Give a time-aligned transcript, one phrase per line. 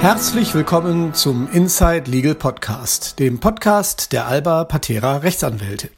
[0.00, 5.90] Herzlich willkommen zum Inside Legal Podcast, dem Podcast der Alba Patera Rechtsanwälte.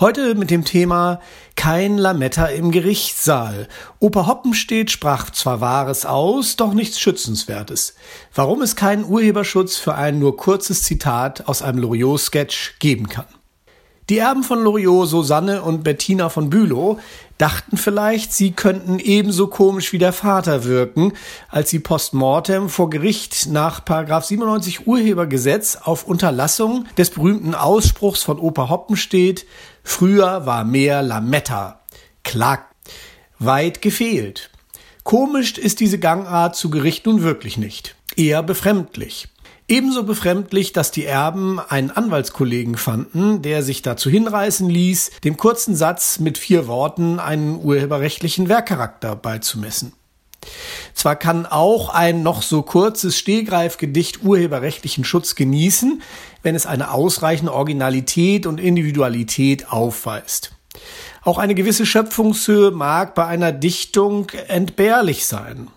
[0.00, 1.20] Heute mit dem Thema
[1.54, 3.68] Kein Lametta im Gerichtssaal.
[4.00, 7.94] Opa Hoppenstedt sprach zwar Wahres aus, doch nichts Schützenswertes.
[8.34, 13.26] Warum es keinen Urheberschutz für ein nur kurzes Zitat aus einem Loriot-Sketch geben kann.
[14.10, 16.98] Die Erben von Loriot, Susanne und Bettina von Bülow,
[17.38, 21.14] dachten vielleicht, sie könnten ebenso komisch wie der Vater wirken,
[21.48, 28.68] als sie postmortem vor Gericht nach 97 Urhebergesetz auf Unterlassung des berühmten Ausspruchs von Opa
[28.68, 29.46] Hoppenstedt,
[29.82, 31.80] früher war mehr Lametta,
[32.24, 32.74] klagt,
[33.38, 34.50] weit gefehlt.
[35.02, 37.94] Komisch ist diese Gangart zu Gericht nun wirklich nicht.
[38.16, 39.28] Eher befremdlich.
[39.66, 45.74] Ebenso befremdlich, dass die Erben einen Anwaltskollegen fanden, der sich dazu hinreißen ließ, dem kurzen
[45.74, 49.94] Satz mit vier Worten einen urheberrechtlichen Werkcharakter beizumessen.
[50.92, 56.02] Zwar kann auch ein noch so kurzes Stehgreifgedicht urheberrechtlichen Schutz genießen,
[56.42, 60.52] wenn es eine ausreichende Originalität und Individualität aufweist.
[61.22, 65.68] Auch eine gewisse Schöpfungshöhe mag bei einer Dichtung entbehrlich sein.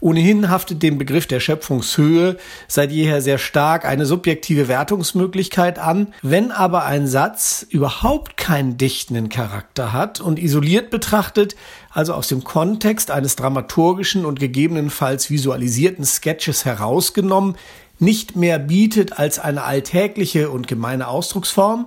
[0.00, 2.36] Ohnehin haftet dem Begriff der Schöpfungshöhe
[2.68, 6.12] seit jeher sehr stark eine subjektive Wertungsmöglichkeit an.
[6.22, 11.56] Wenn aber ein Satz überhaupt keinen dichtenden Charakter hat und isoliert betrachtet,
[11.90, 17.56] also aus dem Kontext eines dramaturgischen und gegebenenfalls visualisierten Sketches herausgenommen,
[17.98, 21.86] nicht mehr bietet als eine alltägliche und gemeine Ausdrucksform,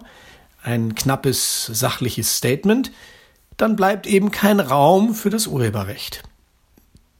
[0.63, 2.91] ein knappes sachliches Statement,
[3.57, 6.23] dann bleibt eben kein Raum für das Urheberrecht.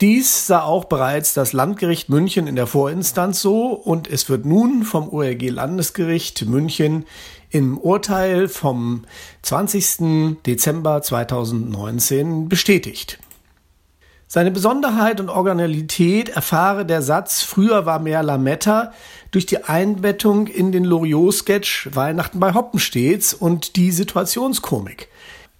[0.02, 4.84] Dies sah auch bereits das Landgericht München in der Vorinstanz so und es wird nun
[4.84, 7.06] vom ORG Landesgericht München
[7.50, 9.04] im Urteil vom
[9.42, 10.38] 20.
[10.46, 13.20] Dezember 2019 bestätigt.
[14.26, 18.94] Seine Besonderheit und Originalität erfahre der Satz Früher war mehr Lametta
[19.32, 25.10] durch die Einbettung in den Loriot-Sketch Weihnachten bei Hoppenstedts und die Situationskomik.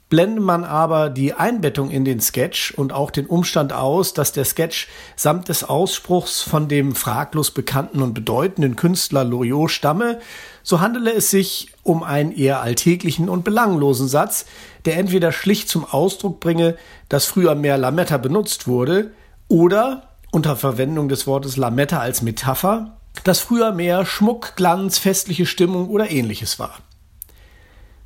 [0.10, 4.44] Blendet man aber die Einbettung in den Sketch und auch den Umstand aus, dass der
[4.44, 10.20] Sketch samt des Ausspruchs von dem fraglos bekannten und bedeutenden Künstler Loriot stamme,
[10.64, 14.48] so handele es sich um einen eher alltäglichen und belanglosen Satz,
[14.86, 16.76] der entweder schlicht zum Ausdruck bringe,
[17.08, 19.12] dass früher mehr Lametta benutzt wurde,
[19.48, 25.90] oder unter Verwendung des Wortes Lametta als Metapher, dass früher mehr Schmuck, Glanz, festliche Stimmung
[25.90, 26.80] oder ähnliches war.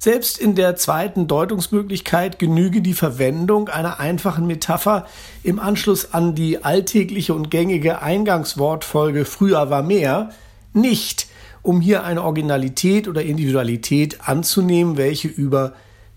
[0.04, 5.08] Selbst in der zweiten Deutungsmöglichkeit genüge die Verwendung einer einfachen Metapher
[5.44, 10.32] im Anschluss an die alltägliche und gängige Eingangswortfolge früher war mehr
[10.74, 11.28] nicht,
[11.62, 15.72] um hier eine Originalität oder Individualität anzunehmen, welche über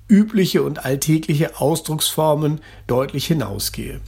[0.09, 4.01] übliche und alltägliche Ausdrucksformen deutlich hinausgehe.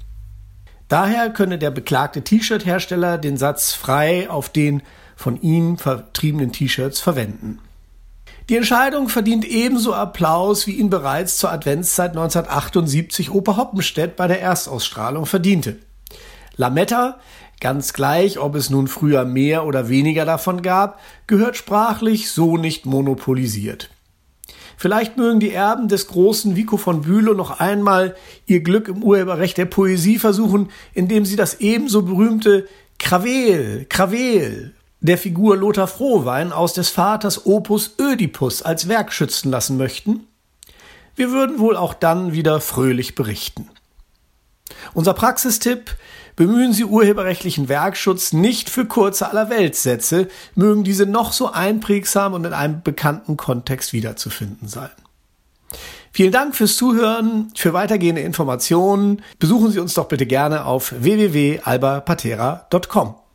[0.88, 4.82] Daher könne der beklagte T-Shirt-Hersteller den Satz frei auf den
[5.14, 7.60] von ihm vertriebenen T-Shirts verwenden.
[8.48, 14.40] Die Entscheidung verdient ebenso Applaus, wie ihn bereits zur Adventszeit 1978 Oper Hoppenstedt bei der
[14.40, 15.76] Erstausstrahlung verdiente.
[16.56, 17.18] Lametta,
[17.60, 22.86] ganz gleich, ob es nun früher mehr oder weniger davon gab, gehört sprachlich so nicht
[22.86, 23.90] monopolisiert.
[24.78, 28.16] Vielleicht mögen die Erben des großen Vico von Bülow noch einmal
[28.46, 32.66] ihr Glück im Urheberrecht der Poesie versuchen, indem sie das ebenso berühmte
[32.98, 39.76] Krawel, Krawel der Figur Lothar Frohwein aus des Vaters Opus Ödipus als Werk schützen lassen
[39.76, 40.26] möchten?
[41.14, 43.70] Wir würden wohl auch dann wieder fröhlich berichten.
[44.94, 45.96] Unser Praxistipp,
[46.36, 52.52] bemühen Sie urheberrechtlichen Werkschutz nicht für kurze Allerweltssätze, mögen diese noch so einprägsam und in
[52.52, 54.90] einem bekannten Kontext wiederzufinden sein.
[56.12, 57.52] Vielen Dank fürs Zuhören.
[57.56, 63.27] Für weitergehende Informationen besuchen Sie uns doch bitte gerne auf www.albapatera.com.